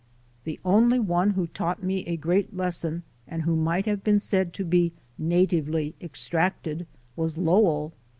The 0.45 0.59
only 0.65 0.97
one 0.97 1.33
who 1.37 1.45
taught 1.45 1.83
me 1.83 2.03
a 2.07 2.17
great 2.17 2.57
lesson 2.57 3.03
and 3.27 3.43
who 3.43 3.55
might 3.55 3.85
have 3.85 4.03
been 4.03 4.17
said 4.17 4.51
to 4.53 4.65
be 4.65 4.93
"natively 5.19 5.93
extracted" 6.01 6.87
was 7.15 7.37
Lowell. 7.37 7.93